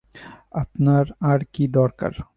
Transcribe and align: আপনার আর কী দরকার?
আপনার 0.53 1.05
আর 1.21 1.39
কী 1.53 1.63
দরকার? 1.71 2.13